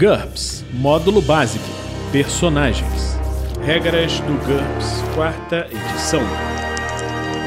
[0.00, 1.62] GURPS Módulo Básico
[2.10, 3.18] Personagens
[3.62, 6.22] Regras do GURPS, quarta edição.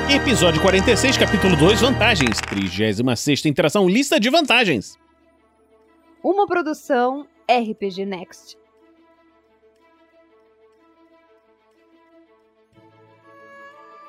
[0.07, 2.39] Episódio 46, capítulo 2 Vantagens.
[2.41, 4.99] 36 interação Lista de vantagens.
[6.23, 8.55] Uma produção RPG Next.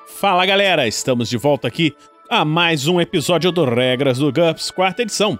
[0.05, 1.95] Fala galera, estamos de volta aqui
[2.29, 5.39] a mais um episódio do Regras do GURPS, quarta edição.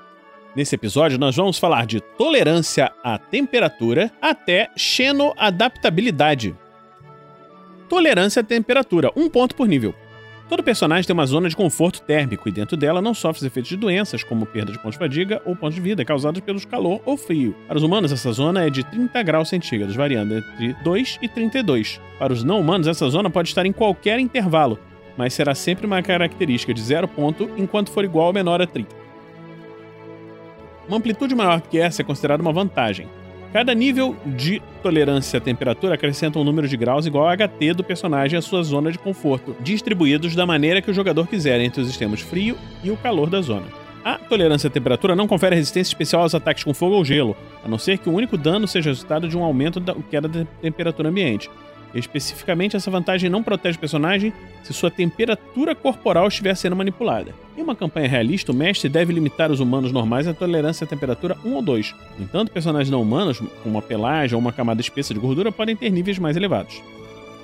[0.55, 6.55] Nesse episódio, nós vamos falar de tolerância à temperatura até xenoadaptabilidade.
[7.89, 9.93] Tolerância à temperatura, um ponto por nível.
[10.47, 13.67] Todo personagem tem uma zona de conforto térmico e dentro dela não sofre os efeitos
[13.67, 17.01] de doenças, como perda de pontos de fadiga ou pontos de vida causados pelo calor
[17.03, 17.53] ou frio.
[17.67, 21.99] Para os humanos, essa zona é de 30 graus centígrados, variando entre 2 e 32.
[22.17, 24.79] Para os não humanos, essa zona pode estar em qualquer intervalo,
[25.17, 29.04] mas será sempre uma característica de zero ponto enquanto for igual ou menor a 30.
[30.87, 33.07] Uma amplitude maior que essa é considerada uma vantagem.
[33.51, 37.83] Cada nível de tolerância à temperatura acrescenta um número de graus igual ao HT do
[37.83, 41.89] personagem à sua zona de conforto, distribuídos da maneira que o jogador quiser entre os
[41.89, 43.65] extremos frio e o calor da zona.
[44.03, 47.67] A tolerância à temperatura não confere resistência especial aos ataques com fogo ou gelo, a
[47.67, 51.09] não ser que o único dano seja resultado de um aumento da queda da temperatura
[51.09, 51.49] ambiente.
[51.95, 57.33] Especificamente, essa vantagem não protege o personagem se sua temperatura corporal estiver sendo manipulada.
[57.57, 61.37] Em uma campanha realista, o mestre deve limitar os humanos normais à tolerância à temperatura
[61.45, 61.95] 1 ou 2.
[62.17, 65.75] No entanto, personagens não humanos, com uma pelagem ou uma camada espessa de gordura, podem
[65.75, 66.81] ter níveis mais elevados.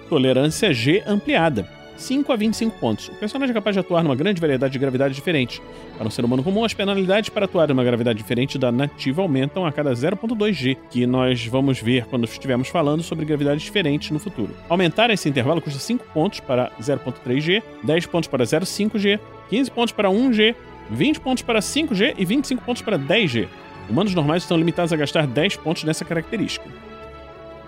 [0.09, 1.80] Tolerância G ampliada.
[2.01, 3.09] 5 a 25 pontos.
[3.09, 5.61] O personagem é capaz de atuar numa grande variedade de gravidades diferentes.
[5.97, 9.65] Para um ser humano comum, as penalidades para atuar numa gravidade diferente da nativa aumentam
[9.65, 14.49] a cada 0.2G, que nós vamos ver quando estivermos falando sobre gravidades diferentes no futuro.
[14.67, 20.09] Aumentar esse intervalo custa 5 pontos para 0.3G, 10 pontos para 0.5G, 15 pontos para
[20.09, 20.55] 1G,
[20.89, 23.47] 20 pontos para 5G e 25 pontos para 10G.
[23.89, 26.67] Humanos normais estão limitados a gastar 10 pontos nessa característica.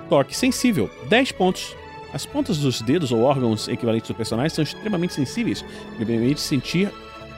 [0.10, 1.76] Toque sensível, 10 pontos
[2.14, 5.66] as pontas dos dedos ou órgãos equivalentes do personagem são extremamente sensíveis,
[5.98, 6.92] que permite sentir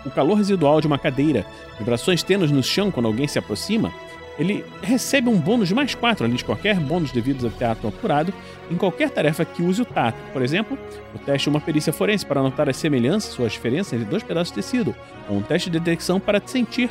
[0.05, 1.45] o calor residual de uma cadeira,
[1.79, 3.91] vibrações tênues no chão quando alguém se aproxima.
[4.37, 8.33] Ele recebe um bônus de mais 4, além de qualquer bônus devido ao teatro apurado,
[8.69, 10.17] em qualquer tarefa que use o tato.
[10.33, 10.77] Por exemplo,
[11.13, 14.23] o teste de uma perícia forense para notar as semelhanças ou as diferenças entre dois
[14.23, 14.93] pedaços de tecido,
[15.29, 16.89] ou um teste de detecção para sentir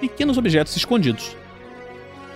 [0.00, 1.36] pequenos objetos escondidos.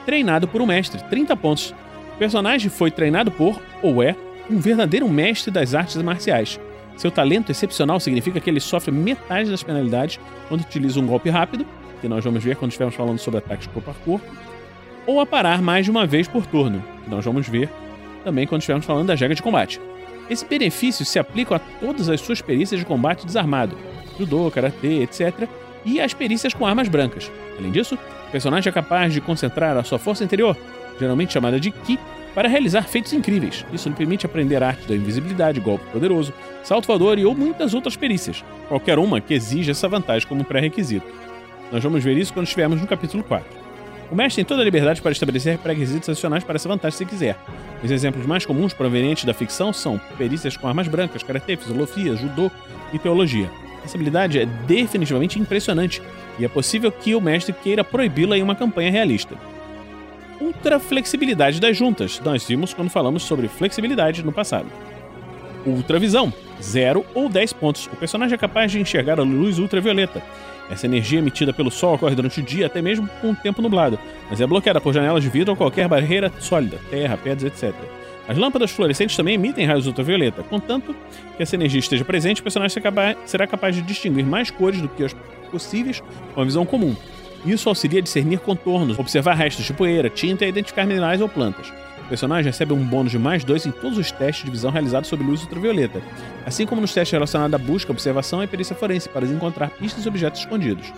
[0.05, 1.75] Treinado por um mestre, 30 pontos.
[2.15, 4.15] O personagem foi treinado por, ou é,
[4.51, 6.61] um verdadeiro mestre das artes marciais.
[6.97, 10.19] Seu talento excepcional significa que ele sofre metade das penalidades
[10.49, 11.67] quando utiliza um golpe rápido,
[12.01, 14.27] que nós vamos ver quando estivermos falando sobre ataques corpo a corpo,
[15.07, 17.69] ou a parar mais de uma vez por turno, que nós vamos ver
[18.25, 19.81] também quando estivermos falando da regra de combate.
[20.29, 23.77] Esse benefício se aplica a todas as suas perícias de combate desarmado,
[24.19, 25.49] judô, karatê, etc.,
[25.85, 27.31] e as perícias com armas brancas.
[27.57, 30.57] Além disso, o personagem é capaz de concentrar a sua força interior,
[30.99, 31.97] geralmente chamada de Ki,
[32.37, 33.65] para realizar feitos incríveis.
[33.73, 37.73] Isso lhe permite aprender a arte da invisibilidade, golpe poderoso, salto voador e ou muitas
[37.73, 41.07] outras perícias, qualquer uma que exija essa vantagem como pré-requisito.
[41.73, 43.49] Nós vamos ver isso quando estivermos no capítulo 4.
[44.11, 47.39] O mestre tem toda a liberdade para estabelecer pré-requisitos adicionais para essa vantagem se quiser.
[47.83, 52.51] Os exemplos mais comuns provenientes da ficção são perícias com armas brancas, karatê, filosofia, judô
[52.93, 53.51] e teologia.
[53.83, 56.03] Essa habilidade é definitivamente impressionante
[56.39, 59.39] e é possível que o mestre queira proibi-la em uma campanha realista
[60.41, 62.21] ultra flexibilidade das juntas.
[62.25, 64.67] Nós vimos quando falamos sobre flexibilidade no passado.
[65.65, 66.33] Ultravisão,
[66.63, 67.87] 0 ou 10 pontos.
[67.93, 70.23] O personagem é capaz de enxergar a luz ultravioleta.
[70.71, 73.99] Essa energia emitida pelo Sol ocorre durante o dia, até mesmo com o tempo nublado,
[74.29, 77.75] mas é bloqueada por janelas de vidro ou qualquer barreira sólida, terra, pedras, etc.
[78.29, 80.95] As lâmpadas fluorescentes também emitem raios ultravioleta, contanto
[81.37, 82.83] que essa energia esteja presente, o personagem
[83.25, 85.15] será capaz de distinguir mais cores do que os
[85.51, 86.03] possíveis
[86.35, 86.97] com a visão comum.
[87.47, 91.73] Isso auxilia a discernir contornos, observar restos de poeira, tinta e identificar minerais ou plantas.
[92.05, 95.09] O personagem recebe um bônus de mais 2 em todos os testes de visão realizados
[95.09, 96.03] sob luz ultravioleta,
[96.45, 100.09] assim como nos testes relacionados à busca, observação e perícia forense para encontrar pistas e
[100.09, 100.93] objetos escondidos.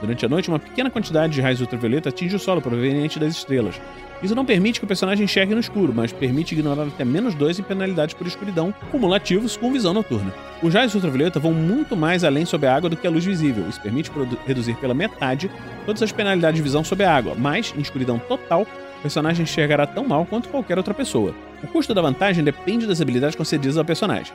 [0.00, 3.80] Durante a noite, uma pequena quantidade de raios ultravioleta atinge o solo proveniente das estrelas.
[4.22, 7.58] Isso não permite que o personagem enxergue no escuro, mas permite ignorar até menos 2
[7.58, 10.32] em penalidades por escuridão cumulativos com visão noturna.
[10.62, 13.66] Os raios ultravioleta vão muito mais além sob a água do que a luz visível.
[13.68, 14.10] Isso permite
[14.46, 15.50] reduzir pela metade
[15.86, 18.66] todas as penalidades de visão sob a água, mas, em escuridão total,
[18.98, 21.34] o personagem enxergará tão mal quanto qualquer outra pessoa.
[21.62, 24.34] O custo da vantagem depende das habilidades concedidas ao personagem.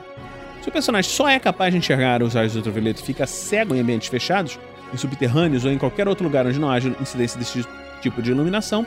[0.62, 3.80] Se o personagem só é capaz de enxergar os raios ultravioleta e fica cego em
[3.80, 4.58] ambientes fechados,
[4.92, 7.64] em subterrâneos ou em qualquer outro lugar onde não haja incidência desse
[8.00, 8.86] tipo de iluminação,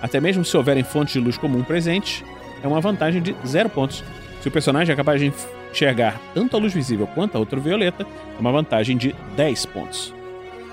[0.00, 2.24] até mesmo se houverem fontes de luz comum presentes,
[2.62, 4.02] é uma vantagem de 0 pontos.
[4.40, 5.32] Se o personagem é capaz de
[5.70, 10.14] enxergar tanto a luz visível quanto a ultravioleta, é uma vantagem de 10 pontos.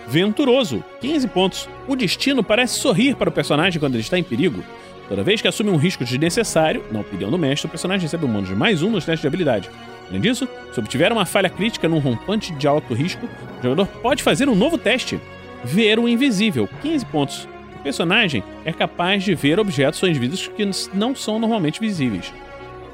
[0.08, 1.70] Venturoso, 15 pontos.
[1.88, 4.64] O destino parece sorrir para o personagem quando ele está em perigo.
[5.08, 8.32] Toda vez que assume um risco desnecessário, na opinião do mestre, o personagem recebe um
[8.32, 9.70] bônus de mais um nos testes de habilidade.
[10.10, 13.26] Além disso, se obtiver uma falha crítica num rompante de alto risco,
[13.60, 15.20] o jogador pode fazer um novo teste.
[15.64, 17.48] Ver o invisível, 15 pontos.
[17.76, 22.34] O personagem é capaz de ver objetos ou indivíduos que não são normalmente visíveis.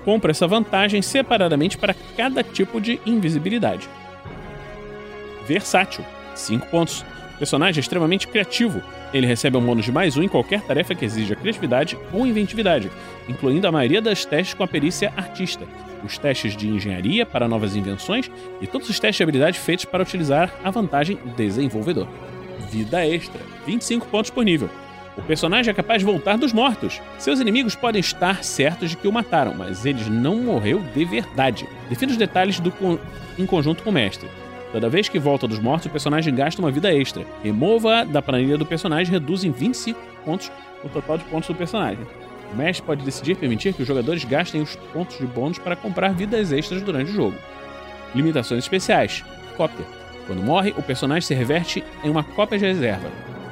[0.06, 3.90] Compra essa vantagem separadamente para cada tipo de invisibilidade.
[5.48, 6.06] Versátil,
[6.36, 7.04] 5 pontos.
[7.44, 8.82] Personagem é extremamente criativo.
[9.14, 12.90] Ele recebe um bônus de mais um em qualquer tarefa que exija criatividade ou inventividade,
[13.28, 15.66] incluindo a maioria das testes com a perícia artista,
[16.06, 18.32] os testes de engenharia para novas invenções
[18.62, 22.08] e todos os testes de habilidade feitos para utilizar a vantagem desenvolvedor.
[22.72, 24.70] Vida extra, 25 pontos por nível.
[25.18, 27.02] O personagem é capaz de voltar dos mortos.
[27.20, 31.68] Seus inimigos podem estar certos de que o mataram, mas eles não morreu de verdade.
[31.90, 32.98] Defina os detalhes do con
[33.38, 34.30] em conjunto com o mestre.
[34.74, 37.24] Toda vez que volta dos mortos, o personagem gasta uma vida extra.
[37.44, 40.52] Remova da planilha do personagem reduz em 25 pontos
[40.84, 42.04] o total de pontos do personagem.
[42.52, 46.12] O mestre pode decidir permitir que os jogadores gastem os pontos de bônus para comprar
[46.16, 47.38] vidas extras durante o jogo.
[48.16, 49.24] Limitações especiais:
[49.56, 49.86] cópia.
[50.26, 53.12] Quando morre, o personagem se reverte em uma cópia de reserva.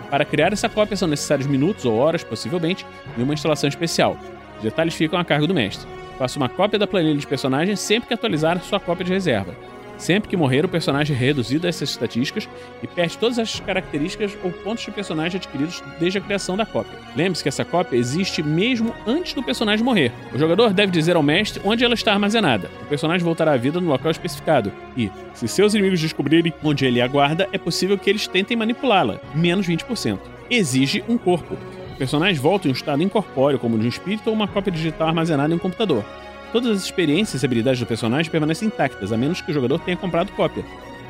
[0.09, 2.83] Para criar essa cópia são necessários minutos ou horas, possivelmente,
[3.15, 4.17] e uma instalação especial.
[4.57, 5.87] Os detalhes ficam a cargo do mestre.
[6.17, 9.55] Faça uma cópia da planilha de personagem sempre que atualizar sua cópia de reserva.
[10.01, 12.49] Sempre que morrer, o personagem é reduzido a essas estatísticas
[12.81, 16.97] e perde todas as características ou pontos de personagem adquiridos desde a criação da cópia.
[17.15, 20.11] Lembre-se que essa cópia existe mesmo antes do personagem morrer.
[20.33, 22.67] O jogador deve dizer ao mestre onde ela está armazenada.
[22.81, 26.99] O personagem voltará à vida no local especificado e, se seus inimigos descobrirem onde ele
[26.99, 30.17] aguarda, é possível que eles tentem manipulá-la, menos 20%.
[30.49, 31.53] Exige um corpo.
[31.93, 35.09] O personagem volta em um estado incorpóreo, como de um espírito ou uma cópia digital
[35.09, 36.03] armazenada em um computador.
[36.51, 39.95] Todas as experiências e habilidades do personagem permanecem intactas, a menos que o jogador tenha
[39.95, 40.65] comprado cópia.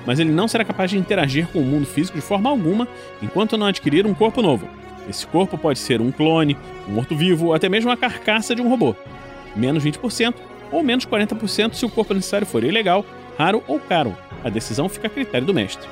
[0.06, 2.88] Mas ele não será capaz de interagir com o mundo físico de forma alguma
[3.22, 4.68] enquanto não adquirir um corpo novo.
[5.10, 6.56] Esse corpo pode ser um clone,
[6.88, 8.96] um morto-vivo ou até mesmo a carcaça de um robô.
[9.56, 10.36] Menos 20%
[10.72, 13.04] ou menos 40% se o corpo necessário for ilegal,
[13.38, 14.16] raro ou caro.
[14.44, 15.88] A decisão fica a critério do mestre.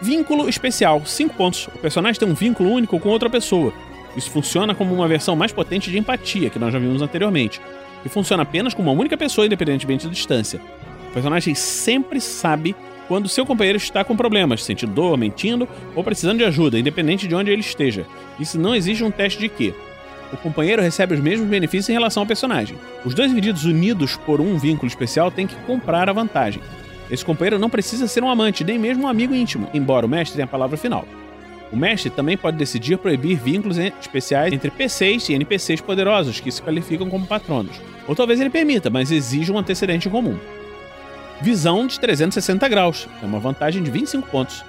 [0.00, 1.68] Vínculo especial, 5 pontos.
[1.68, 3.72] O personagem tem um vínculo único com outra pessoa.
[4.14, 7.60] Isso funciona como uma versão mais potente de empatia que nós já vimos anteriormente
[8.04, 10.60] e funciona apenas com uma única pessoa, independentemente da distância.
[11.08, 12.74] O personagem sempre sabe
[13.08, 17.34] quando seu companheiro está com problemas, sentindo dor, mentindo ou precisando de ajuda, independente de
[17.34, 18.06] onde ele esteja.
[18.38, 19.74] Isso não exige um teste de quê.
[20.32, 22.76] O companheiro recebe os mesmos benefícios em relação ao personagem.
[23.04, 26.62] Os dois indivíduos unidos por um vínculo especial têm que comprar a vantagem.
[27.10, 30.36] Esse companheiro não precisa ser um amante, nem mesmo um amigo íntimo, embora o mestre
[30.36, 31.06] tenha a palavra final.
[31.74, 36.62] O mestre também pode decidir proibir vínculos especiais entre PCs e NPCs poderosos que se
[36.62, 37.80] qualificam como patronos.
[38.06, 40.38] Ou talvez ele permita, mas exija um antecedente comum.
[41.42, 43.08] Visão de 360 graus.
[43.20, 44.64] É uma vantagem de 25 pontos.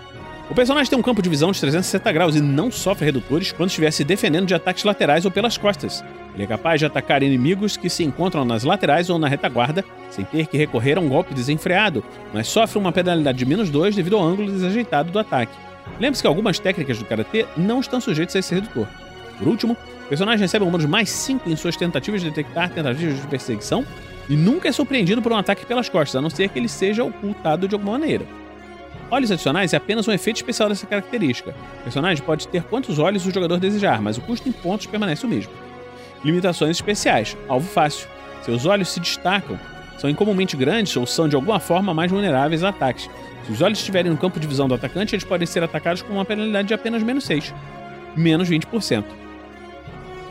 [0.49, 3.69] O personagem tem um campo de visão de 360 graus e não sofre redutores quando
[3.69, 6.03] estiver se defendendo de ataques laterais ou pelas costas.
[6.33, 10.25] Ele é capaz de atacar inimigos que se encontram nas laterais ou na retaguarda, sem
[10.25, 12.03] ter que recorrer a um golpe desenfreado,
[12.33, 15.55] mas sofre uma penalidade de menos 2 devido ao ângulo desajeitado do ataque.
[15.99, 18.87] Lembre-se que algumas técnicas do Karatê não estão sujeitas a esse redutor.
[19.37, 23.19] Por último, o personagem recebe um bônus mais 5 em suas tentativas de detectar tentativas
[23.19, 23.85] de perseguição
[24.29, 27.03] e nunca é surpreendido por um ataque pelas costas, a não ser que ele seja
[27.03, 28.25] ocultado de alguma maneira.
[29.11, 31.55] Olhos adicionais é apenas um efeito especial dessa característica.
[31.79, 35.25] O personagem pode ter quantos olhos o jogador desejar, mas o custo em pontos permanece
[35.25, 35.53] o mesmo.
[36.23, 37.37] Limitações especiais.
[37.47, 38.07] Alvo fácil.
[38.41, 39.59] Seus olhos se destacam,
[39.97, 43.09] são incomumente grandes ou são de alguma forma mais vulneráveis a ataques.
[43.45, 46.13] Se os olhos estiverem no campo de visão do atacante, eles podem ser atacados com
[46.13, 47.53] uma penalidade de apenas menos 6,
[48.15, 49.03] menos 20%.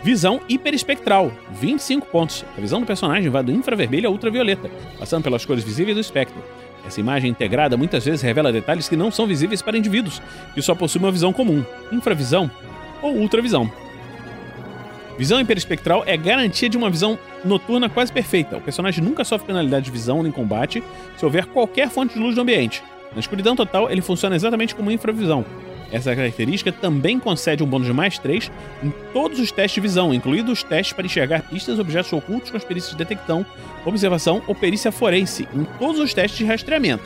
[0.02, 2.44] Visão hiperespectral, 25 pontos.
[2.59, 6.42] A visão do personagem vai do infravermelho ao ultravioleta, passando pelas cores visíveis do espectro.
[6.87, 10.21] Essa imagem integrada muitas vezes revela detalhes que não são visíveis para indivíduos,
[10.52, 12.50] que só possuem uma visão comum, infravisão
[13.00, 13.73] ou ultravisão.
[15.16, 18.56] Visão hiperespectral é garantia de uma visão noturna quase perfeita.
[18.56, 20.82] O personagem nunca sofre penalidade de visão nem combate
[21.16, 22.82] se houver qualquer fonte de luz do ambiente.
[23.12, 25.44] Na escuridão total, ele funciona exatamente como infravisão,
[25.94, 28.50] essa característica também concede um bônus de mais 3
[28.82, 32.56] em todos os testes de visão, incluídos os testes para enxergar pistas, objetos ocultos com
[32.56, 33.46] as perícias de detecção,
[33.84, 37.04] observação ou perícia forense, em todos os testes de rastreamento.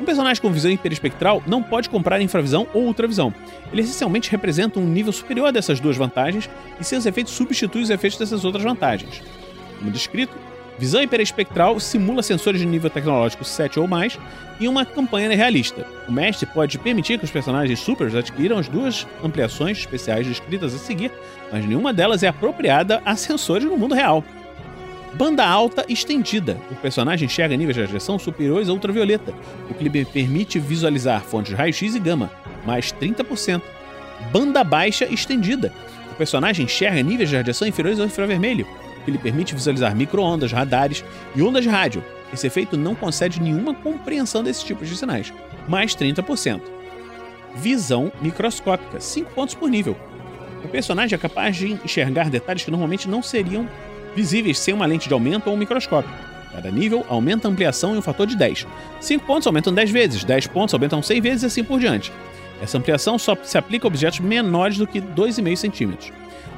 [0.00, 3.34] Um personagem com visão hiperespectral não pode comprar infravisão ou ultravisão.
[3.72, 8.18] Ele essencialmente representa um nível superior dessas duas vantagens e seus efeitos substituem os efeitos
[8.18, 9.22] dessas outras vantagens.
[9.84, 10.34] Como descrito,
[10.78, 14.18] Visão hiperespectral simula sensores de nível tecnológico 7 ou mais
[14.60, 15.86] em uma campanha realista.
[16.08, 20.78] O mestre pode permitir que os personagens supers adquiram as duas ampliações especiais descritas a
[20.78, 21.12] seguir,
[21.52, 24.24] mas nenhuma delas é apropriada a sensores no mundo real.
[25.12, 26.58] Banda alta estendida.
[26.72, 29.32] O personagem enxerga níveis de radiação superiores a ultravioleta,
[29.70, 32.32] o que lhe permite visualizar fontes de raio-x e gama.
[32.66, 33.62] mais 30%.
[34.32, 35.70] Banda baixa estendida.
[36.10, 38.66] O personagem enxerga níveis de radiação inferiores ao infravermelho,
[39.04, 42.04] que lhe permite visualizar micro-ondas, radares e ondas de rádio.
[42.32, 45.32] Esse efeito não concede nenhuma compreensão desses tipos de sinais,
[45.68, 46.60] mais 30%.
[47.54, 49.96] Visão microscópica, 5 pontos por nível.
[50.64, 53.68] O personagem é capaz de enxergar detalhes que normalmente não seriam
[54.16, 56.10] visíveis sem uma lente de aumento ou um microscópio.
[56.52, 58.66] Cada nível aumenta a ampliação em um fator de 10.
[59.00, 62.12] 5 pontos aumentam 10 vezes, 10 pontos aumentam 100 vezes e assim por diante.
[62.64, 66.10] Essa ampliação só se aplica a objetos menores do que 2,5 centímetros.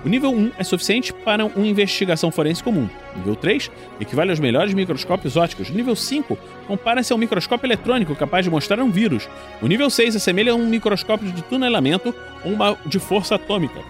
[0.04, 2.88] O nível 1 é suficiente para uma investigação forense comum.
[3.16, 3.68] Nível 3
[4.00, 5.68] equivale aos melhores microscópios ópticos.
[5.68, 9.28] O nível 5 compara-se a um microscópio eletrônico capaz de mostrar um vírus.
[9.60, 13.80] O nível 6 assemelha a um microscópio de tunelamento ou uma de força atômica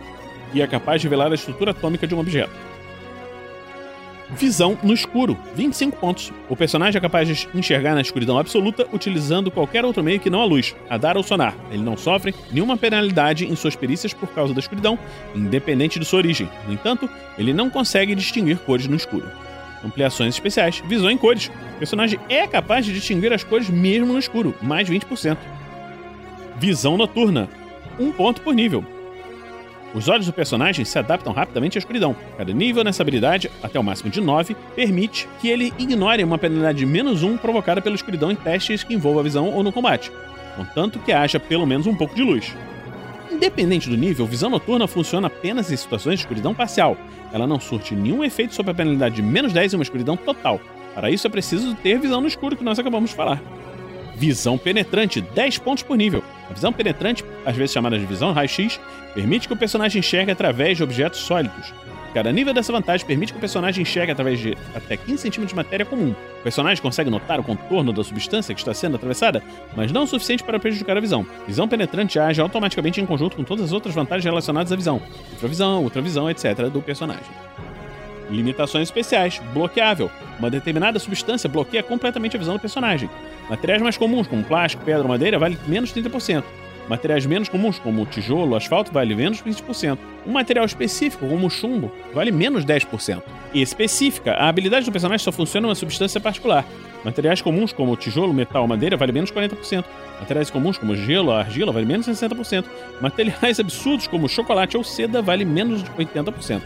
[0.55, 2.53] e é capaz de revelar a estrutura atômica de um objeto.
[4.31, 6.33] Visão no escuro, 25 pontos.
[6.49, 10.41] O personagem é capaz de enxergar na escuridão absoluta utilizando qualquer outro meio que não
[10.41, 11.55] a luz, radar ou sonar.
[11.71, 14.99] Ele não sofre nenhuma penalidade em suas perícias por causa da escuridão,
[15.35, 16.49] independente de sua origem.
[16.67, 19.31] No entanto, ele não consegue distinguir cores no escuro.
[19.85, 21.49] Ampliações especiais, visão em cores.
[21.77, 25.37] O personagem é capaz de distinguir as cores mesmo no escuro, mais 20%.
[26.59, 27.49] Visão noturna,
[28.01, 28.85] 1 ponto por nível.
[29.97, 32.15] Os olhos do personagem se adaptam rapidamente à escuridão.
[32.37, 36.77] Cada nível nessa habilidade, até o máximo de 9, permite que ele ignore uma penalidade
[36.77, 40.13] de menos 1 provocada pela escuridão em testes que envolvam a visão ou no combate,
[40.55, 42.55] contanto que haja pelo menos um pouco de luz.
[43.33, 46.95] Independente do nível, visão noturna funciona apenas em situações de escuridão parcial.
[47.33, 50.61] Ela não surte nenhum efeito sobre a penalidade de menos 10 em uma escuridão total.
[50.95, 53.43] Para isso é preciso ter visão no escuro que nós acabamos de falar.
[54.15, 56.23] Visão penetrante, 10 pontos por nível.
[56.51, 58.81] A visão penetrante, às vezes chamada de visão raio-x,
[59.15, 61.73] permite que o personagem enxergue através de objetos sólidos.
[62.15, 65.55] Cada nível dessa vantagem permite que o personagem enxergue através de até 15 centímetros de
[65.55, 66.15] matéria comum.
[66.41, 69.43] O personagem consegue notar o contorno da substância que está sendo atravessada,
[69.77, 71.27] mas não o suficiente para prejudicar a visão.
[71.47, 75.03] Visão penetrante age automaticamente em conjunto com todas as outras vantagens relacionadas à visão,
[75.35, 76.71] infravisão, ultravisão, etc.
[76.73, 77.27] do personagem.
[78.31, 79.41] Limitações especiais.
[79.53, 80.11] Bloqueável.
[80.39, 83.09] Uma determinada substância bloqueia completamente a visão do personagem.
[83.49, 86.43] Materiais mais comuns, como plástico, pedra madeira, vale menos 30%.
[86.89, 89.99] Materiais menos comuns, como tijolo, asfalto, vale menos 20%.
[90.25, 93.23] Um material específico, como chumbo, vale menos 10%.
[93.53, 96.65] E específica, a habilidade do personagem só funciona em uma substância particular.
[97.05, 99.85] Materiais comuns, como tijolo, metal madeira, vale menos 40%.
[100.21, 102.65] Materiais comuns, como gelo argila, vale menos 60%.
[103.01, 106.63] Materiais absurdos, como chocolate ou seda, vale menos 80%.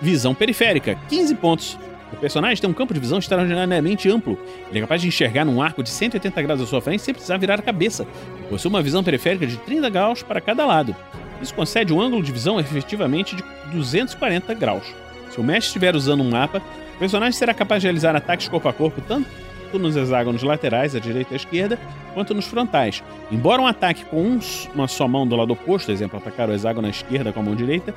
[0.00, 1.78] Visão periférica, 15 pontos.
[2.14, 4.38] O personagem tem um campo de visão extraordinariamente amplo.
[4.70, 7.36] Ele é capaz de enxergar num arco de 180 graus à sua frente sem precisar
[7.36, 8.06] virar a cabeça.
[8.48, 10.94] Possui uma visão periférica de 30 graus para cada lado.
[11.42, 13.42] Isso concede um ângulo de visão efetivamente de
[13.72, 14.94] 240 graus.
[15.30, 16.62] Se o mestre estiver usando um mapa,
[16.94, 19.28] o personagem será capaz de realizar ataques corpo a corpo tanto
[19.76, 21.78] nos hexágonos laterais, à direita e à esquerda,
[22.12, 23.02] quanto nos frontais.
[23.30, 24.38] Embora um ataque com um,
[24.72, 27.56] uma só mão do lado oposto, exemplo, atacar o hexágono à esquerda com a mão
[27.56, 27.92] direita,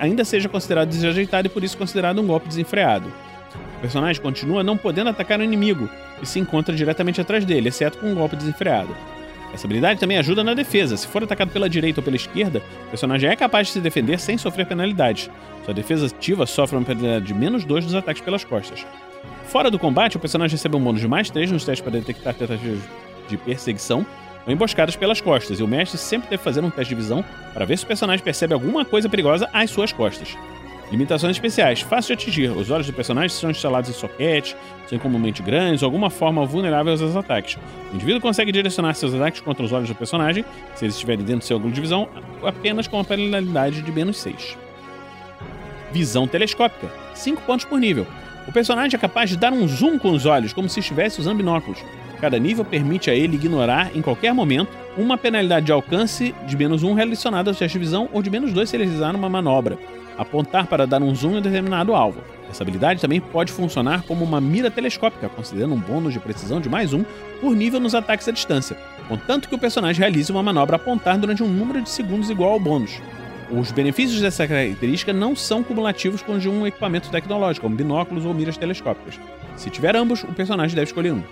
[0.00, 3.12] ainda seja considerado desajeitado e por isso considerado um golpe desenfreado.
[3.82, 5.90] Personagem continua não podendo atacar o inimigo
[6.22, 8.96] e se encontra diretamente atrás dele, exceto com um golpe desenfreado.
[9.52, 10.96] Essa habilidade também ajuda na defesa.
[10.96, 14.20] Se for atacado pela direita ou pela esquerda, o personagem é capaz de se defender
[14.20, 15.28] sem sofrer penalidades.
[15.64, 18.86] Sua defesa ativa sofre uma penalidade de menos 2 dos ataques pelas costas.
[19.46, 22.34] Fora do combate, o personagem recebe um bônus de mais 3 nos testes para detectar
[22.34, 22.78] tentativas
[23.28, 24.06] de perseguição
[24.46, 27.64] ou emboscadas pelas costas, e o mestre sempre deve fazer um teste de visão para
[27.64, 30.36] ver se o personagem percebe alguma coisa perigosa às suas costas.
[30.92, 31.80] Limitações especiais.
[31.80, 32.50] Fácil de atingir.
[32.50, 34.54] Os olhos do personagem são instalados em soquete,
[34.86, 37.56] são comumente grandes ou alguma forma vulneráveis aos ataques.
[37.90, 40.44] O indivíduo consegue direcionar seus ataques contra os olhos do personagem,
[40.74, 42.10] se eles estiverem dentro do seu ângulo de visão,
[42.44, 44.58] apenas com uma penalidade de menos 6.
[45.90, 46.92] Visão telescópica.
[47.14, 48.06] 5 pontos por nível.
[48.46, 51.38] O personagem é capaz de dar um zoom com os olhos, como se estivesse usando
[51.38, 51.82] binóculos.
[52.20, 54.68] Cada nível permite a ele ignorar, em qualquer momento,
[54.98, 58.52] uma penalidade de alcance de menos 1 relacionada ao teste de visão ou de menos
[58.52, 59.78] 2 se ele realizar uma manobra.
[60.16, 62.20] Apontar para dar um zoom em um determinado alvo.
[62.50, 66.68] Essa habilidade também pode funcionar como uma mira telescópica, considerando um bônus de precisão de
[66.68, 67.02] mais um
[67.40, 68.76] por nível nos ataques à distância,
[69.08, 72.60] contanto que o personagem realize uma manobra apontar durante um número de segundos igual ao
[72.60, 73.00] bônus.
[73.50, 78.32] Os benefícios dessa característica não são cumulativos com de um equipamento tecnológico, como binóculos ou
[78.32, 79.18] miras telescópicas.
[79.56, 81.22] Se tiver ambos, o personagem deve escolher um.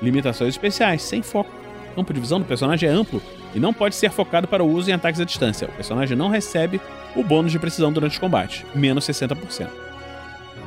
[0.00, 1.50] Limitações especiais, sem foco.
[1.92, 3.20] O campo de visão do personagem é amplo
[3.54, 5.68] e não pode ser focado para o uso em ataques à distância.
[5.68, 6.80] O personagem não recebe
[7.14, 9.68] o bônus de precisão durante o combate, menos 60%.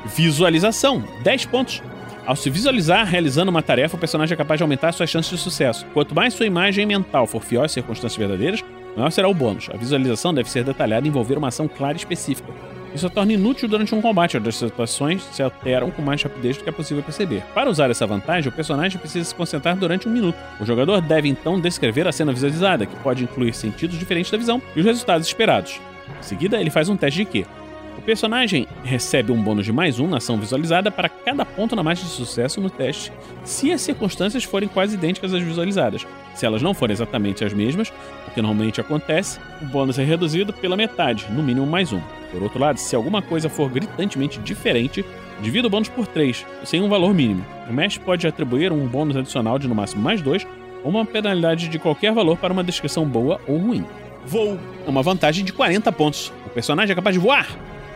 [0.04, 1.82] Visualização, 10 pontos.
[2.24, 5.38] Ao se visualizar realizando uma tarefa, o personagem é capaz de aumentar suas chances de
[5.38, 5.84] sucesso.
[5.92, 8.64] Quanto mais sua imagem mental for fiel às circunstâncias verdadeiras,
[8.96, 9.68] maior será o bônus.
[9.72, 12.52] A visualização deve ser detalhada e envolver uma ação clara e específica.
[12.94, 16.58] Isso a torna inútil durante um combate, onde as situações se alteram com mais rapidez
[16.58, 17.42] do que é possível perceber.
[17.54, 20.36] Para usar essa vantagem, o personagem precisa se concentrar durante um minuto.
[20.60, 24.60] O jogador deve então descrever a cena visualizada, que pode incluir sentidos diferentes da visão
[24.76, 25.80] e os resultados esperados.
[26.18, 27.46] Em seguida, ele faz um teste de Q.
[27.98, 31.82] O personagem recebe um bônus de mais um na ação visualizada para cada ponto na
[31.82, 33.12] margem de sucesso no teste,
[33.44, 36.06] se as circunstâncias forem quase idênticas às visualizadas.
[36.34, 37.92] Se elas não forem exatamente as mesmas,
[38.26, 42.00] o que normalmente acontece, o bônus é reduzido pela metade, no mínimo mais um.
[42.30, 45.04] Por outro lado, se alguma coisa for gritantemente diferente,
[45.42, 47.44] divida o bônus por 3, sem um valor mínimo.
[47.68, 50.46] O mestre pode atribuir um bônus adicional de no máximo mais 2
[50.82, 53.84] ou uma penalidade de qualquer valor para uma descrição boa ou ruim.
[54.24, 56.32] Voo é uma vantagem de 40 pontos.
[56.46, 57.48] O personagem é capaz de voar.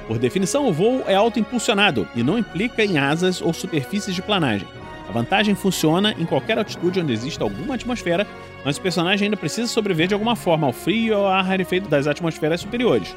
[0.06, 4.66] Por definição, o voo é autoimpulsionado e não implica em asas ou superfícies de planagem.
[5.09, 8.26] A vantagem funciona em qualquer altitude onde exista alguma atmosfera,
[8.64, 11.88] mas o personagem ainda precisa sobreviver de alguma forma ao frio e ao ar rarefeito
[11.88, 13.14] das atmosferas superiores.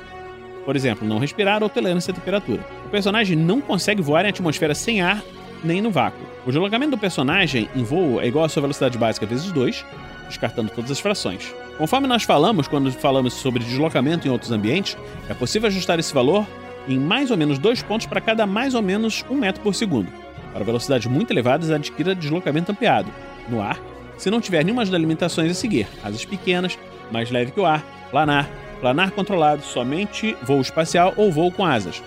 [0.66, 2.64] Por exemplo, não respirar ou tolerância à temperatura.
[2.86, 5.24] O personagem não consegue voar em atmosfera sem ar
[5.64, 6.20] nem no vácuo.
[6.46, 9.86] O deslocamento do personagem em voo é igual à sua velocidade básica vezes 2,
[10.28, 11.54] descartando todas as frações.
[11.80, 14.98] Conforme nós falamos quando falamos sobre deslocamento em outros ambientes,
[15.30, 16.46] é possível ajustar esse valor
[16.86, 20.12] em mais ou menos 2 pontos para cada mais ou menos 1 metro por segundo.
[20.52, 23.10] Para velocidades muito elevadas, adquira deslocamento ampliado.
[23.48, 23.80] No ar,
[24.18, 26.78] se não tiver nenhuma das limitações a seguir, asas pequenas,
[27.14, 27.82] mais leve que o ar,
[28.12, 28.50] planar,
[28.82, 32.04] planar controlado, somente voo espacial ou voo com asas.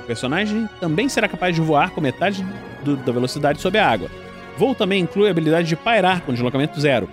[0.00, 2.44] O personagem também será capaz de voar com metade
[2.82, 4.10] do, da velocidade sob a água.
[4.58, 7.08] Voo também inclui a habilidade de pairar com deslocamento zero.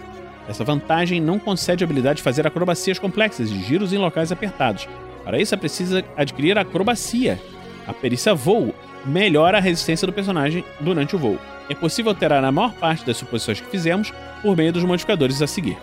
[0.47, 4.87] Essa vantagem não concede a habilidade de fazer acrobacias complexas e giros em locais apertados.
[5.23, 7.39] Para isso é preciso adquirir acrobacia.
[7.85, 8.73] A perícia voo
[9.05, 11.39] melhora a resistência do personagem durante o voo.
[11.69, 15.47] É possível alterar a maior parte das suposições que fizemos por meio dos modificadores a
[15.47, 15.77] seguir.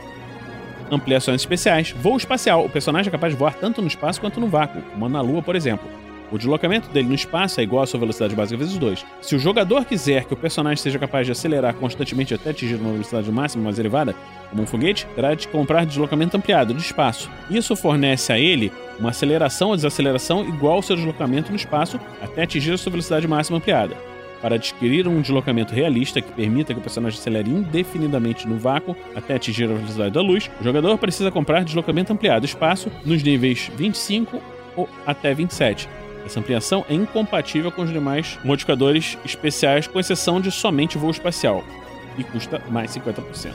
[0.90, 1.90] Ampliações especiais.
[1.90, 2.64] Voo espacial.
[2.64, 5.42] O personagem é capaz de voar tanto no espaço quanto no vácuo, como na Lua,
[5.42, 5.88] por exemplo.
[6.30, 9.06] O deslocamento dele no espaço é igual à sua velocidade básica vezes 2.
[9.20, 12.92] Se o jogador quiser que o personagem seja capaz de acelerar constantemente até atingir uma
[12.92, 14.14] velocidade máxima mais elevada,
[14.50, 17.30] como um foguete, terá de comprar deslocamento ampliado no espaço.
[17.48, 22.42] Isso fornece a ele uma aceleração ou desaceleração igual ao seu deslocamento no espaço até
[22.42, 23.96] atingir a sua velocidade máxima ampliada.
[24.40, 29.34] Para adquirir um deslocamento realista que permita que o personagem acelere indefinidamente no vácuo até
[29.34, 34.40] atingir a velocidade da luz, o jogador precisa comprar deslocamento ampliado espaço nos níveis 25
[34.76, 35.88] ou até 27.
[36.26, 41.62] Essa ampliação é incompatível com os demais modificadores especiais, com exceção de somente voo espacial,
[42.18, 43.52] e custa mais 50%.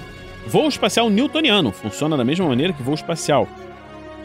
[0.48, 3.46] Voo espacial newtoniano funciona da mesma maneira que voo espacial,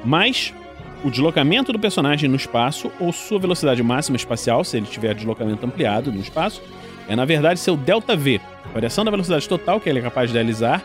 [0.05, 0.55] mas
[1.03, 5.67] o deslocamento do personagem no espaço ou sua velocidade máxima espacial, se ele tiver deslocamento
[5.67, 6.63] ampliado no espaço,
[7.09, 8.41] é na verdade seu ΔV,
[8.73, 10.85] variação da velocidade total que ele é capaz de realizar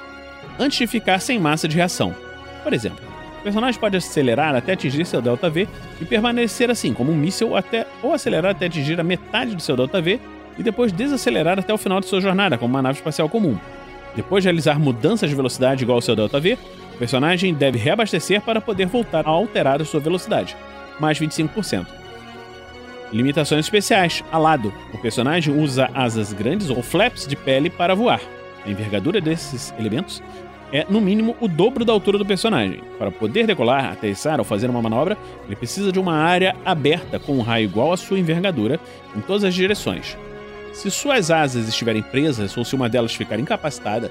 [0.60, 2.16] antes de ficar sem massa de reação.
[2.64, 3.11] Por exemplo,
[3.42, 5.68] o personagem pode acelerar até atingir seu delta V
[6.00, 9.76] e permanecer assim, como um míssil, até ou acelerar até atingir a metade do seu
[9.76, 10.20] delta V
[10.60, 13.58] e depois desacelerar até o final de sua jornada, como uma nave espacial comum.
[14.16, 16.56] Depois de realizar mudanças de velocidade igual ao seu delta V,
[16.94, 20.56] o personagem deve reabastecer para poder voltar a alterar a sua velocidade,
[21.00, 21.88] mais 25%.
[23.12, 24.24] Limitações especiais.
[24.32, 24.72] Alado.
[24.94, 28.22] O personagem usa asas grandes ou flaps de pele para voar.
[28.64, 30.22] A envergadura desses elementos
[30.72, 32.82] é, no mínimo, o dobro da altura do personagem.
[32.98, 37.38] Para poder decolar, aterrissar ou fazer uma manobra, ele precisa de uma área aberta com
[37.38, 38.80] um raio igual à sua envergadura
[39.16, 40.18] em todas as direções.
[40.72, 44.10] Se suas asas estiverem presas ou se uma delas ficar incapacitada,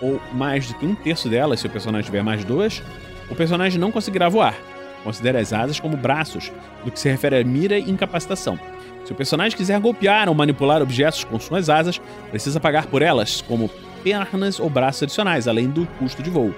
[0.00, 2.82] ou mais do que um terço delas, se o personagem tiver mais duas,
[3.30, 4.54] o personagem não conseguirá voar.
[5.02, 6.52] Considere as asas como braços,
[6.84, 8.58] no que se refere à mira e incapacitação.
[9.04, 11.98] Se o personagem quiser golpear ou manipular objetos com suas asas,
[12.30, 13.70] precisa pagar por elas, como
[14.02, 16.54] pernas ou braços adicionais, além do custo de voo,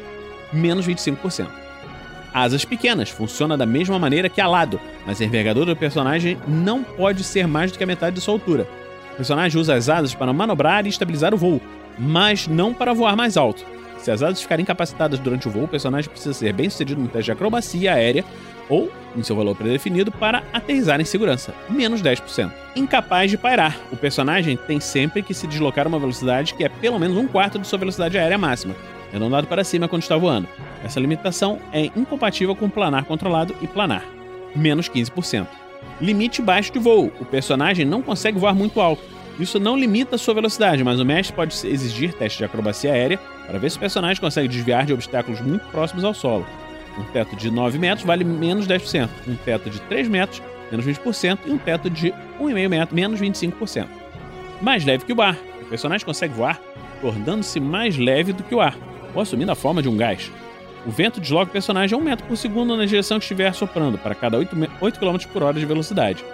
[0.53, 1.49] menos 25%.
[2.33, 7.25] Asas pequenas funciona da mesma maneira que alado, mas a envergadura do personagem não pode
[7.25, 8.69] ser mais do que a metade de sua altura.
[9.13, 11.61] O personagem usa as asas para manobrar e estabilizar o voo,
[11.99, 13.65] mas não para voar mais alto.
[14.01, 17.09] Se as asas ficarem incapacitadas durante o voo, o personagem precisa ser bem sucedido no
[17.09, 18.25] teste de acrobacia aérea
[18.69, 22.51] ou, em seu valor predefinido, para aterrizar em segurança, menos 10%.
[22.75, 26.69] Incapaz de pairar, o personagem tem sempre que se deslocar a uma velocidade que é
[26.69, 28.75] pelo menos um quarto de sua velocidade aérea máxima,
[29.11, 30.49] arredondado para cima quando está voando.
[30.83, 34.05] Essa limitação é incompatível com planar controlado e planar,
[34.57, 35.47] menos 15%.
[36.01, 39.03] Limite baixo de voo, o personagem não consegue voar muito alto,
[39.43, 43.19] isso não limita a sua velocidade, mas o mestre pode exigir testes de acrobacia aérea
[43.47, 46.47] para ver se o personagem consegue desviar de obstáculos muito próximos ao solo.
[46.99, 51.39] Um teto de 9 metros vale menos 10%, um teto de 3 metros, menos 20%,
[51.47, 53.87] e um teto de 1,5 metro, menos 25%.
[54.61, 55.37] Mais leve que o ar.
[55.63, 56.61] O personagem consegue voar
[57.01, 58.77] tornando-se mais leve do que o ar,
[59.15, 60.31] ou assumindo a forma de um gás.
[60.87, 63.99] O vento desloca o personagem a 1 metro por segundo na direção que estiver soprando,
[63.99, 66.25] para cada 8, 8 km por hora de velocidade.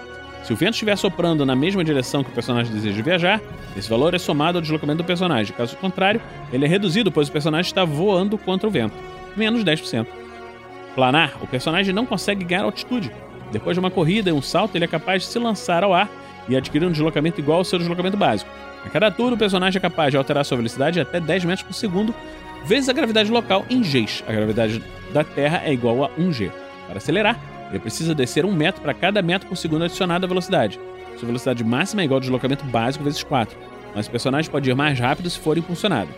[0.46, 3.40] Se o vento estiver soprando na mesma direção que o personagem deseja viajar,
[3.76, 5.52] esse valor é somado ao deslocamento do personagem.
[5.52, 8.94] Caso contrário, ele é reduzido, pois o personagem está voando contra o vento.
[9.36, 10.06] Menos 10%.
[10.94, 13.10] Planar, o personagem não consegue ganhar altitude.
[13.50, 16.08] Depois de uma corrida e um salto, ele é capaz de se lançar ao ar
[16.48, 18.48] e adquirir um deslocamento igual ao seu deslocamento básico.
[18.84, 21.74] A cada turno, o personagem é capaz de alterar sua velocidade até 10 metros por
[21.74, 22.14] segundo,
[22.64, 24.22] vezes a gravidade local em Gs.
[24.28, 24.80] A gravidade
[25.12, 26.52] da Terra é igual a 1G.
[26.86, 27.36] Para acelerar,
[27.70, 30.78] ele precisa descer um metro para cada metro por segundo adicionado à velocidade.
[31.16, 33.56] Sua velocidade máxima é igual ao deslocamento básico vezes 4,
[33.94, 36.10] mas o personagem pode ir mais rápido se for impulsionado.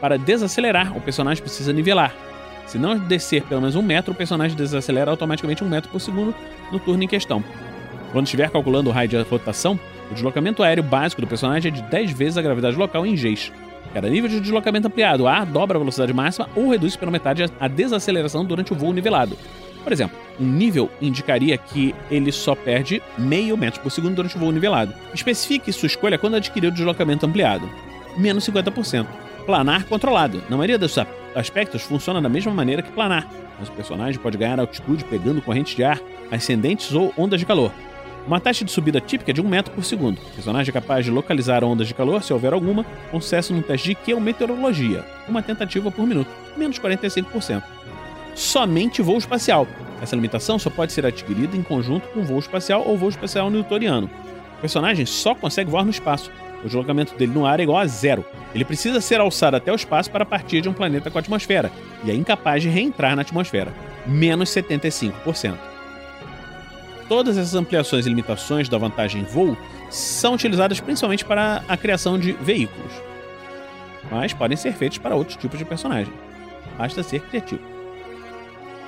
[0.00, 2.14] Para desacelerar, o personagem precisa nivelar.
[2.66, 6.34] Se não descer pelo menos um metro, o personagem desacelera automaticamente um metro por segundo
[6.72, 7.44] no turno em questão.
[8.12, 9.78] Quando estiver calculando o raio de rotação,
[10.10, 13.52] o deslocamento aéreo básico do personagem é de 10 vezes a gravidade local em Gs.
[13.92, 17.68] Cada nível de deslocamento ampliado, A dobra a velocidade máxima ou reduz pela metade a
[17.68, 19.36] desaceleração durante o voo nivelado.
[19.82, 24.38] Por exemplo, um nível indicaria que ele só perde meio metro por segundo durante o
[24.38, 24.94] voo nivelado.
[25.12, 27.68] Especifique sua escolha quando adquirir o deslocamento ampliado.
[28.16, 29.06] Menos 50%.
[29.46, 30.42] Planar controlado.
[30.48, 30.96] Na maioria dos
[31.34, 35.76] aspectos funciona da mesma maneira que planar, mas o personagem pode ganhar altitude pegando correntes
[35.76, 36.00] de ar,
[36.30, 37.72] ascendentes ou ondas de calor.
[38.26, 40.18] Uma taxa de subida típica é de 1 metro por segundo.
[40.18, 43.62] O personagem é capaz de localizar ondas de calor, se houver alguma, com sucesso num
[43.62, 45.04] teste de Q ou meteorologia.
[45.26, 47.62] Uma tentativa por minuto, menos 45%
[48.34, 49.66] somente voo espacial.
[50.00, 54.10] Essa limitação só pode ser adquirida em conjunto com voo espacial ou voo espacial newtoniano.
[54.56, 56.30] O personagem só consegue voar no espaço.
[56.60, 58.24] O deslocamento dele no ar é igual a zero.
[58.54, 61.70] Ele precisa ser alçado até o espaço para partir de um planeta com atmosfera,
[62.04, 63.72] e é incapaz de reentrar na atmosfera.
[64.06, 65.56] Menos 75%.
[67.08, 69.56] Todas essas ampliações e limitações da vantagem voo
[69.90, 72.92] são utilizadas principalmente para a criação de veículos,
[74.10, 76.12] mas podem ser feitos para outros tipos de personagem.
[76.78, 77.79] Basta ser criativo.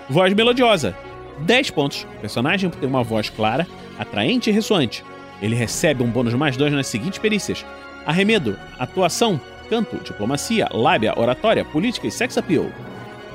[0.08, 0.94] Voz melodiosa.
[1.38, 2.06] 10 pontos.
[2.16, 3.66] O personagem tem uma voz clara,
[3.98, 5.04] atraente e ressoante.
[5.40, 7.64] Ele recebe um bônus mais 2 nas seguintes perícias:
[8.06, 12.66] arremedo, atuação, canto, diplomacia, lábia, oratória, política e sex appeal.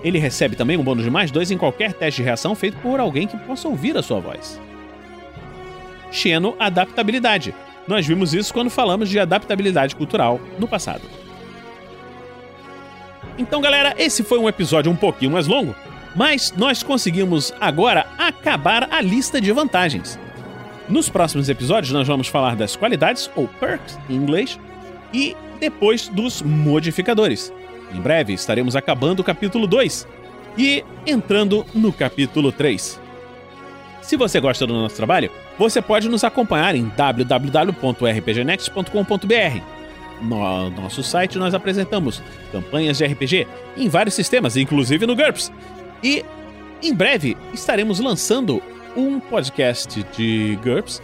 [0.04, 3.00] Ele recebe também um bônus de mais 2 em qualquer teste de reação feito por
[3.00, 4.62] alguém que possa ouvir a sua voz.
[6.12, 7.54] Xeno adaptabilidade.
[7.88, 11.02] Nós vimos isso quando falamos de adaptabilidade cultural no passado.
[13.38, 15.76] Então, galera, esse foi um episódio um pouquinho mais longo,
[16.18, 20.20] mas nós conseguimos agora acabar a lista de vantagens.
[20.90, 24.60] Nos próximos episódios, nós vamos falar das qualidades, ou perks em inglês,
[25.14, 27.54] e depois dos modificadores.
[27.94, 30.08] Em breve estaremos acabando o capítulo 2
[30.58, 33.00] e entrando no capítulo 3.
[34.02, 39.62] Se você gosta do nosso trabalho, você pode nos acompanhar em www.rpgnext.com.br.
[40.22, 45.52] No nosso site nós apresentamos campanhas de RPG em vários sistemas, inclusive no GURPS.
[46.04, 46.24] E
[46.82, 48.62] em breve estaremos lançando
[48.96, 51.02] um podcast de GURPS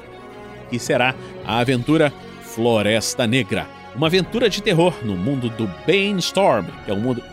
[0.69, 1.13] que será
[1.45, 3.67] a aventura Floresta Negra.
[3.95, 7.23] Uma aventura de terror no mundo do Bane Storm, que é um mundo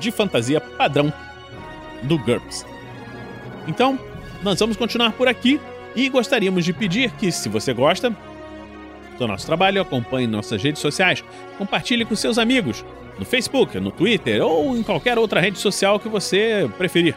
[0.00, 1.12] de fantasia padrão
[2.02, 2.66] do GURPS.
[3.66, 3.98] Então,
[4.42, 5.60] nós vamos continuar por aqui
[5.94, 8.16] e gostaríamos de pedir que, se você gosta
[9.18, 11.24] do nosso trabalho, acompanhe nossas redes sociais,
[11.56, 12.84] compartilhe com seus amigos,
[13.18, 17.16] no Facebook, no Twitter ou em qualquer outra rede social que você preferir.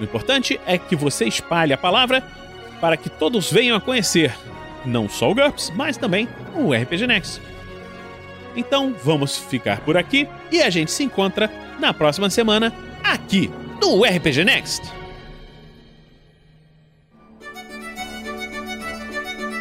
[0.00, 2.22] O importante é que você espalhe a palavra
[2.80, 4.32] para que todos venham a conhecer
[4.84, 7.42] não só o GURPS, mas também o RPG Next.
[8.56, 13.50] Então vamos ficar por aqui e a gente se encontra na próxima semana aqui
[13.80, 14.97] no RPG Next.